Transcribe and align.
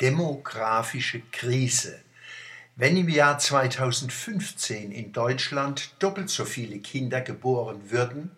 demografische 0.00 1.20
Krise. 1.32 2.00
Wenn 2.76 2.96
im 2.96 3.08
Jahr 3.08 3.38
2015 3.38 4.92
in 4.92 5.12
Deutschland 5.12 5.94
doppelt 5.98 6.30
so 6.30 6.44
viele 6.44 6.78
Kinder 6.78 7.20
geboren 7.20 7.90
würden, 7.90 8.30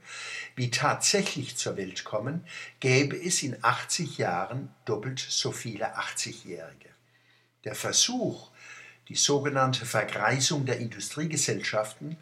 wie 0.57 0.71
tatsächlich 0.71 1.57
zur 1.57 1.77
Welt 1.77 2.05
kommen, 2.05 2.47
gäbe 2.81 3.17
es 3.17 3.43
in 3.43 3.57
80 3.63 4.17
Jahren 4.17 4.75
doppelt 4.87 5.19
so 5.19 5.53
viele 5.53 5.99
80-Jährige. 5.99 6.89
Der 7.65 7.75
Versuch, 7.75 8.51
die 9.09 9.15
sogenannte 9.15 9.85
Vergreisung 9.85 10.65
der 10.65 10.79
Industriegesellschaften 10.79 12.17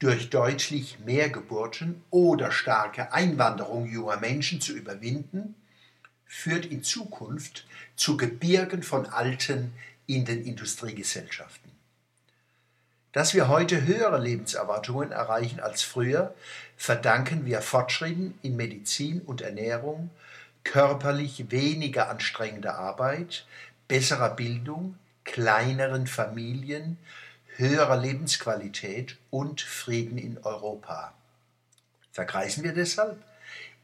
durch 0.00 0.30
deutlich 0.30 0.98
mehr 1.00 1.28
Geburten 1.28 2.02
oder 2.10 2.50
starke 2.50 3.12
Einwanderung 3.12 3.86
junger 3.86 4.16
Menschen 4.16 4.60
zu 4.60 4.72
überwinden, 4.72 5.54
führt 6.30 6.64
in 6.64 6.84
Zukunft 6.84 7.66
zu 7.96 8.16
Gebirgen 8.16 8.84
von 8.84 9.04
Alten 9.06 9.74
in 10.06 10.24
den 10.24 10.44
Industriegesellschaften. 10.44 11.72
Dass 13.10 13.34
wir 13.34 13.48
heute 13.48 13.84
höhere 13.84 14.18
Lebenserwartungen 14.18 15.10
erreichen 15.10 15.58
als 15.58 15.82
früher, 15.82 16.32
verdanken 16.76 17.46
wir 17.46 17.60
Fortschritten 17.60 18.38
in 18.42 18.54
Medizin 18.54 19.20
und 19.22 19.40
Ernährung, 19.40 20.10
körperlich 20.62 21.50
weniger 21.50 22.08
anstrengender 22.08 22.78
Arbeit, 22.78 23.44
besserer 23.88 24.30
Bildung, 24.30 24.96
kleineren 25.24 26.06
Familien, 26.06 26.96
höherer 27.56 27.96
Lebensqualität 27.96 29.16
und 29.30 29.60
Frieden 29.60 30.16
in 30.16 30.38
Europa. 30.38 31.12
Vergreisen 32.12 32.62
wir 32.62 32.72
deshalb? 32.72 33.20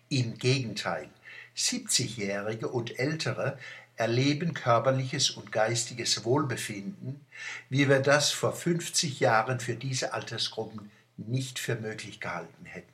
Im 0.08 0.38
Gegenteil, 0.38 1.08
70-Jährige 1.56 2.68
und 2.68 2.98
Ältere 2.98 3.58
erleben 3.96 4.52
körperliches 4.52 5.30
und 5.30 5.52
geistiges 5.52 6.24
Wohlbefinden, 6.24 7.24
wie 7.70 7.88
wir 7.88 8.00
das 8.00 8.30
vor 8.30 8.52
50 8.52 9.20
Jahren 9.20 9.58
für 9.58 9.74
diese 9.74 10.12
Altersgruppen 10.12 10.90
nicht 11.16 11.58
für 11.58 11.76
möglich 11.76 12.20
gehalten 12.20 12.66
hätten. 12.66 12.92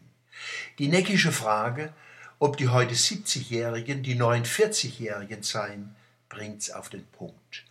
Die 0.79 0.89
neckische 0.89 1.33
Frage, 1.33 1.93
ob 2.39 2.57
die 2.57 2.69
heute 2.69 2.95
70-Jährigen 2.95 4.03
die 4.03 4.15
neuen 4.15 4.45
40-Jährigen 4.45 5.43
seien, 5.43 5.95
bringt's 6.29 6.71
auf 6.71 6.89
den 6.89 7.05
Punkt. 7.07 7.65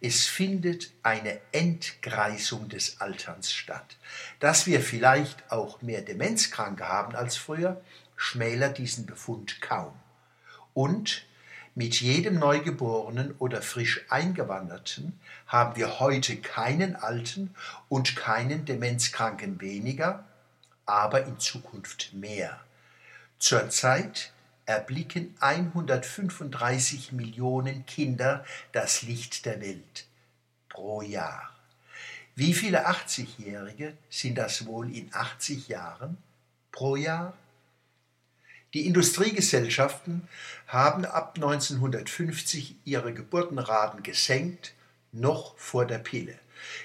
Es 0.00 0.26
findet 0.26 0.90
eine 1.02 1.38
Entgreisung 1.52 2.68
des 2.70 3.00
Alterns 3.00 3.52
statt. 3.52 3.96
Dass 4.38 4.66
wir 4.66 4.80
vielleicht 4.80 5.52
auch 5.52 5.82
mehr 5.82 6.00
Demenzkranke 6.00 6.88
haben 6.88 7.14
als 7.14 7.36
früher, 7.36 7.82
schmälert 8.16 8.78
diesen 8.78 9.04
Befund 9.04 9.60
kaum. 9.60 9.92
Und 10.80 11.26
mit 11.74 12.00
jedem 12.00 12.38
Neugeborenen 12.38 13.34
oder 13.38 13.60
frisch 13.60 14.00
Eingewanderten 14.08 15.20
haben 15.46 15.76
wir 15.76 16.00
heute 16.00 16.38
keinen 16.38 16.96
Alten 16.96 17.54
und 17.90 18.16
keinen 18.16 18.64
Demenzkranken 18.64 19.60
weniger, 19.60 20.24
aber 20.86 21.26
in 21.26 21.38
Zukunft 21.38 22.14
mehr. 22.14 22.58
Zurzeit 23.38 24.32
erblicken 24.64 25.34
135 25.40 27.12
Millionen 27.12 27.84
Kinder 27.84 28.42
das 28.72 29.02
Licht 29.02 29.44
der 29.44 29.60
Welt 29.60 30.06
pro 30.70 31.02
Jahr. 31.02 31.50
Wie 32.34 32.54
viele 32.54 32.88
80-Jährige 32.88 33.98
sind 34.08 34.38
das 34.38 34.64
wohl 34.64 34.90
in 34.96 35.10
80 35.12 35.68
Jahren 35.68 36.16
pro 36.72 36.96
Jahr? 36.96 37.34
Die 38.72 38.86
Industriegesellschaften 38.86 40.28
haben 40.68 41.04
ab 41.04 41.32
1950 41.34 42.76
ihre 42.84 43.12
Geburtenraten 43.12 44.04
gesenkt, 44.04 44.74
noch 45.10 45.58
vor 45.58 45.86
der 45.86 45.98
Pille. 45.98 46.38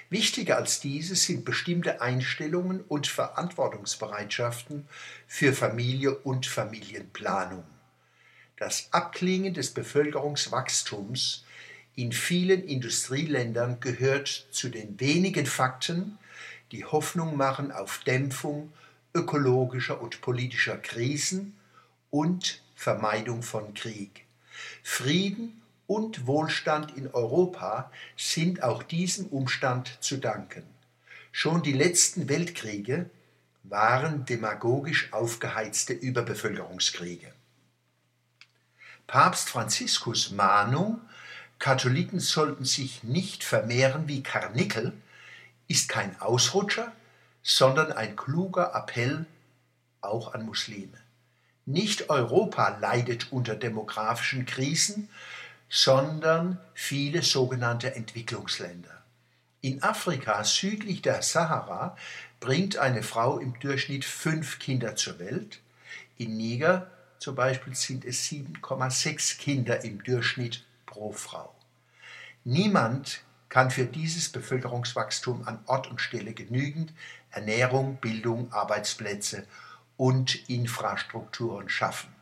Wichtiger 0.09 0.57
als 0.57 0.79
diese 0.79 1.15
sind 1.15 1.45
bestimmte 1.45 2.01
Einstellungen 2.01 2.81
und 2.81 3.05
Verantwortungsbereitschaften 3.05 4.87
für 5.27 5.53
Familie 5.53 6.15
und 6.17 6.47
Familienplanung. 6.47 7.65
Das 8.57 8.87
Abklingen 8.91 9.53
des 9.53 9.71
Bevölkerungswachstums 9.71 11.45
in 11.95 12.11
vielen 12.13 12.63
Industrieländern 12.63 13.79
gehört 13.79 14.47
zu 14.49 14.69
den 14.69 14.99
wenigen 14.99 15.45
Fakten, 15.45 16.17
die 16.71 16.83
Hoffnung 16.83 17.37
machen 17.37 17.71
auf 17.71 17.99
Dämpfung 18.05 18.73
ökologischer 19.13 20.01
und 20.01 20.21
politischer 20.21 20.77
Krisen 20.77 21.55
und 22.15 22.61
Vermeidung 22.75 23.43
von 23.43 23.73
Krieg. 23.73 24.23
Frieden 24.83 25.61
und 25.85 26.27
Wohlstand 26.27 26.95
in 26.95 27.13
Europa 27.13 27.91
sind 28.15 28.63
auch 28.63 28.83
diesem 28.83 29.25
Umstand 29.25 29.97
zu 29.99 30.15
danken. 30.15 30.63
Schon 31.33 31.61
die 31.61 31.73
letzten 31.73 32.29
Weltkriege 32.29 33.09
waren 33.63 34.23
demagogisch 34.23 35.11
aufgeheizte 35.11 35.91
Überbevölkerungskriege. 35.91 37.33
Papst 39.07 39.49
Franziskus 39.49 40.31
Mahnung, 40.31 41.01
Katholiken 41.59 42.21
sollten 42.21 42.63
sich 42.63 43.03
nicht 43.03 43.43
vermehren 43.43 44.07
wie 44.07 44.23
Karnickel, 44.23 44.93
ist 45.67 45.89
kein 45.89 46.17
Ausrutscher, 46.21 46.93
sondern 47.43 47.91
ein 47.91 48.15
kluger 48.15 48.73
Appell 48.73 49.25
auch 49.99 50.33
an 50.33 50.45
Muslime. 50.45 51.04
Nicht 51.65 52.09
Europa 52.09 52.77
leidet 52.79 53.31
unter 53.31 53.55
demografischen 53.55 54.45
Krisen, 54.45 55.09
sondern 55.67 56.59
viele 56.75 57.23
sogenannte 57.23 57.95
Entwicklungsländer. 57.95 59.01
In 59.61 59.81
Afrika 59.81 60.43
südlich 60.43 61.01
der 61.01 61.23
Sahara 61.23 61.97
bringt 62.39 62.77
eine 62.77 63.01
Frau 63.01 63.39
im 63.39 63.59
Durchschnitt 63.59 64.05
fünf 64.05 64.59
Kinder 64.59 64.95
zur 64.95 65.17
Welt. 65.17 65.59
In 66.17 66.37
Niger 66.37 66.91
zum 67.17 67.33
Beispiel 67.33 67.73
sind 67.73 68.05
es 68.05 68.29
7,6 68.29 69.39
Kinder 69.39 69.83
im 69.83 70.03
Durchschnitt 70.03 70.63
pro 70.85 71.11
Frau. 71.11 71.55
Niemand 72.43 73.21
kann 73.49 73.71
für 73.71 73.85
dieses 73.85 74.29
Bevölkerungswachstum 74.29 75.47
an 75.47 75.57
Ort 75.65 75.89
und 75.89 75.99
Stelle 75.99 76.33
genügend 76.33 76.93
Ernährung, 77.31 77.95
Bildung, 77.95 78.51
Arbeitsplätze 78.53 79.47
und 79.97 80.49
Infrastrukturen 80.49 81.69
schaffen. 81.69 82.13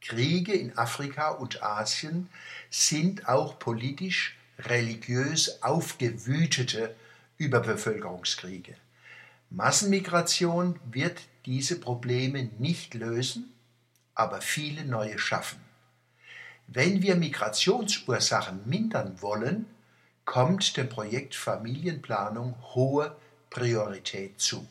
Kriege 0.00 0.52
in 0.52 0.76
Afrika 0.78 1.30
und 1.30 1.62
Asien 1.62 2.28
sind 2.70 3.28
auch 3.28 3.58
politisch, 3.58 4.36
religiös 4.58 5.62
aufgewütete 5.62 6.94
Überbevölkerungskriege. 7.38 8.76
Massenmigration 9.50 10.78
wird 10.90 11.20
diese 11.46 11.80
Probleme 11.80 12.50
nicht 12.58 12.94
lösen, 12.94 13.52
aber 14.14 14.40
viele 14.40 14.84
neue 14.84 15.18
schaffen. 15.18 15.60
Wenn 16.66 17.02
wir 17.02 17.16
Migrationsursachen 17.16 18.68
mindern 18.68 19.20
wollen, 19.22 19.66
kommt 20.24 20.76
dem 20.76 20.88
Projekt 20.88 21.34
Familienplanung 21.34 22.54
hohe 22.74 23.16
Priorität 23.50 24.40
zu. 24.40 24.68